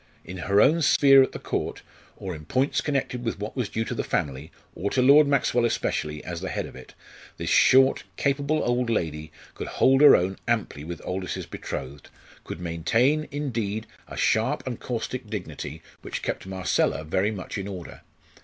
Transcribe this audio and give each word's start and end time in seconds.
In 0.25 0.37
her 0.37 0.59
own 0.59 0.81
sphere 0.81 1.21
at 1.21 1.31
the 1.31 1.37
Court, 1.37 1.83
or 2.17 2.33
in 2.33 2.45
points 2.45 2.81
connected 2.81 3.23
with 3.23 3.37
what 3.39 3.55
was 3.55 3.69
due 3.69 3.85
to 3.85 3.93
the 3.93 4.03
family, 4.03 4.51
or 4.73 4.89
to 4.89 4.99
Lord 4.99 5.27
Maxwell 5.27 5.63
especially, 5.63 6.23
as 6.23 6.41
the 6.41 6.49
head 6.49 6.65
of 6.65 6.75
it, 6.75 6.95
this 7.37 7.51
short, 7.51 8.03
capable 8.17 8.63
old 8.63 8.89
lady 8.89 9.31
could 9.53 9.67
hold 9.67 10.01
her 10.01 10.15
own 10.15 10.39
amply 10.47 10.83
with 10.83 11.01
Aldous's 11.05 11.45
betrothed, 11.45 12.09
could 12.43 12.59
maintain, 12.59 13.27
indeed, 13.29 13.85
a 14.07 14.17
sharp 14.17 14.65
and 14.65 14.79
caustic 14.79 15.29
dignity, 15.29 15.83
which 16.01 16.23
kept 16.23 16.47
Marcella 16.47 17.03
very 17.03 17.29
much 17.29 17.59
in 17.59 17.67
order. 17.67 18.01